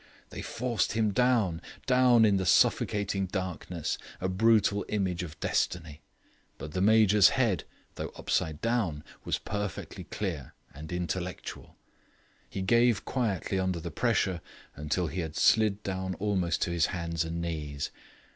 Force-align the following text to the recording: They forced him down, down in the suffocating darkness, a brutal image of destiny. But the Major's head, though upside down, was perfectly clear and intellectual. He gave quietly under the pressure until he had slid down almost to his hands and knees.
They 0.31 0.41
forced 0.41 0.93
him 0.93 1.11
down, 1.11 1.61
down 1.85 2.25
in 2.25 2.37
the 2.37 2.45
suffocating 2.47 3.27
darkness, 3.27 3.99
a 4.19 4.27
brutal 4.27 4.83
image 4.89 5.21
of 5.21 5.39
destiny. 5.39 6.01
But 6.57 6.71
the 6.71 6.81
Major's 6.81 7.29
head, 7.29 7.65
though 7.93 8.11
upside 8.15 8.61
down, 8.61 9.03
was 9.23 9.37
perfectly 9.37 10.05
clear 10.05 10.55
and 10.73 10.91
intellectual. 10.91 11.75
He 12.49 12.63
gave 12.63 13.05
quietly 13.05 13.59
under 13.59 13.79
the 13.79 13.91
pressure 13.91 14.41
until 14.75 15.05
he 15.05 15.19
had 15.19 15.35
slid 15.35 15.83
down 15.83 16.15
almost 16.15 16.63
to 16.63 16.71
his 16.71 16.87
hands 16.87 17.23
and 17.23 17.39
knees. 17.39 17.91